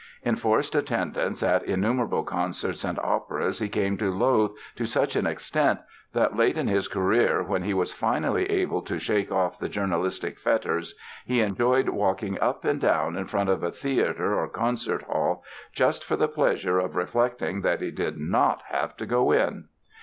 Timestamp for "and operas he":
2.83-3.69